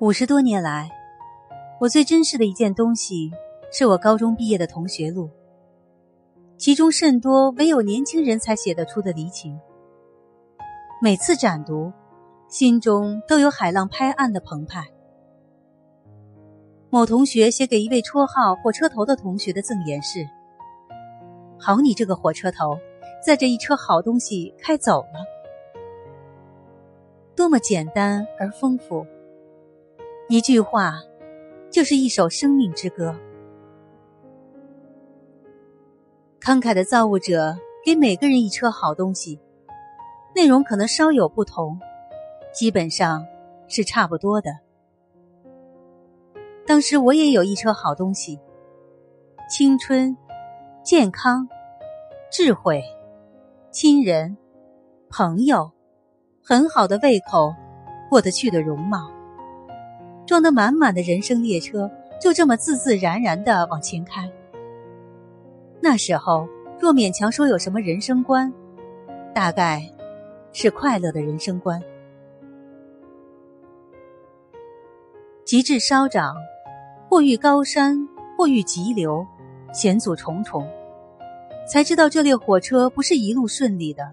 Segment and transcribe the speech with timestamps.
[0.00, 0.90] 五十多年来，
[1.80, 3.30] 我最珍视的一件东西，
[3.70, 5.30] 是我高中毕业的同学录。
[6.58, 9.56] 其中甚多唯有年轻人才写得出的离情。
[11.00, 11.92] 每次展读，
[12.48, 14.84] 心中都有海浪拍岸的澎湃。
[16.90, 20.28] 某同学写给一位绰号“火车头”的同学的赠言是
[21.56, 22.76] ：“好你这个火车头，
[23.24, 25.24] 载着一车好东西开走了。”
[27.36, 29.06] 多么简单而丰富！
[30.28, 30.94] 一句话，
[31.70, 33.14] 就是一首生命之歌。
[36.40, 39.38] 慷慨的造物者给每个人一车好东西，
[40.34, 41.78] 内容可能稍有不同，
[42.54, 43.26] 基本上
[43.68, 44.50] 是差不多的。
[46.66, 48.40] 当时我也有一车好东西：
[49.50, 50.16] 青春、
[50.82, 51.46] 健康、
[52.32, 52.82] 智慧、
[53.70, 54.38] 亲人、
[55.10, 55.70] 朋友，
[56.42, 57.54] 很好的胃口，
[58.08, 59.10] 过得去的容貌，
[60.26, 64.30] 装得满满的人生列车，就这么自自然然的往前开。
[65.80, 66.48] 那时候，
[66.80, 68.52] 若勉强说有什么人生观，
[69.34, 69.82] 大概
[70.52, 71.80] 是快乐的人生观。
[75.44, 76.34] 极致稍长，
[77.08, 79.26] 或遇高山，或遇急流，
[79.74, 80.66] 险阻重重，
[81.68, 84.10] 才知道这列火车不是一路顺利的，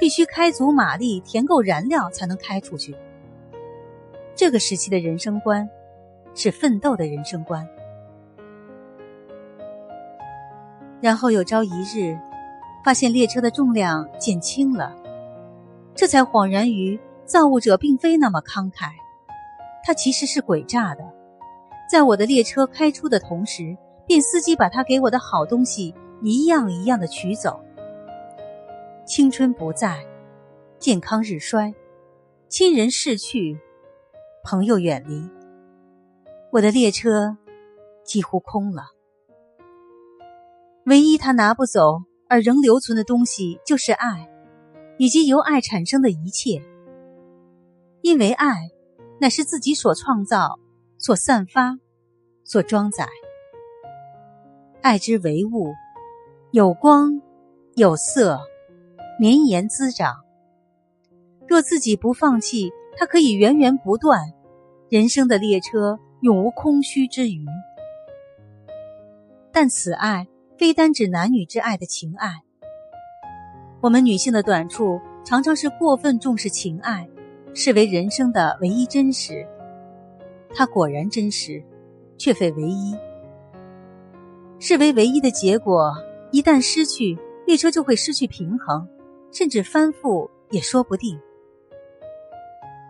[0.00, 2.96] 必须开足马力，填够燃料才能开出去。
[4.40, 5.68] 这个时期的人生观，
[6.34, 7.68] 是奋斗的人生观。
[10.98, 12.18] 然后有朝一日，
[12.82, 14.96] 发现列车的重量减轻了，
[15.94, 18.92] 这才恍然于造物者并非那么慷慨，
[19.84, 21.04] 他其实是诡诈的，
[21.86, 23.76] 在我的列车开出的同时，
[24.06, 27.62] 便司机把他给我的好东西一样一样的取走。
[29.04, 30.02] 青春不在，
[30.78, 31.74] 健康日衰，
[32.48, 33.60] 亲人逝去，
[34.42, 35.28] 朋友远离，
[36.50, 37.36] 我的列车
[38.04, 38.84] 几乎空了。
[40.86, 44.30] 唯一他拿不走而仍留存的东西，就是爱，
[44.96, 46.62] 以及由爱产生的一切。
[48.00, 48.70] 因为爱，
[49.20, 50.58] 乃是自己所创造、
[50.96, 51.78] 所散发、
[52.42, 53.06] 所装载。
[54.80, 55.74] 爱之为物，
[56.50, 57.20] 有光，
[57.74, 58.40] 有色，
[59.18, 60.14] 绵延滋长。
[61.46, 64.20] 若自己不放弃，它可以源源不断，
[64.90, 67.46] 人生的列车永无空虚之余。
[69.50, 70.28] 但此爱。
[70.58, 72.42] 非单指男女之爱的情爱，
[73.80, 77.08] 我们女性的短处常常是过分重视情爱，
[77.54, 79.48] 视为人生的唯一真实。
[80.54, 81.64] 它果然真实，
[82.18, 82.94] 却非唯一。
[84.58, 85.94] 视为唯一的结果，
[86.30, 88.86] 一旦失去，列车就会失去平衡，
[89.32, 91.18] 甚至翻覆也说不定。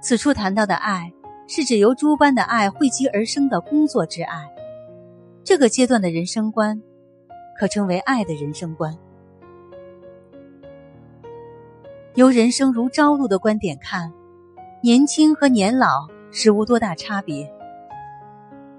[0.01, 1.13] 此处谈到的爱，
[1.47, 4.51] 是指由诸般的爱汇集而生的工作之爱。
[5.45, 6.83] 这个阶段的人生观。
[7.61, 8.97] 可称为爱的人生观。
[12.15, 14.11] 由人生如朝露的观点看，
[14.83, 17.53] 年轻和年老实无多大差别。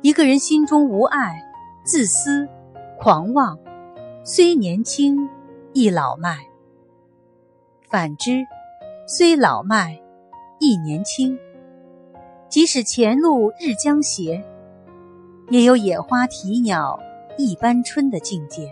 [0.02, 1.44] 一个人心中无爱、
[1.86, 2.50] 自私、
[2.98, 3.60] 狂妄，
[4.24, 5.30] 虽年轻
[5.74, 6.38] 亦老迈；
[7.88, 8.44] 反之，
[9.06, 10.01] 虽老迈
[10.62, 11.38] 一年轻。
[12.48, 14.44] 即使前路日将斜，
[15.50, 16.98] 也有野花啼鸟。
[17.38, 18.72] 一般春的境界。